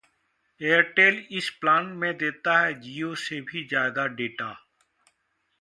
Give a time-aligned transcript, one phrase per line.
[0.61, 4.53] Airtel इस plan में देता है जियो से भी ज्यादा डेटा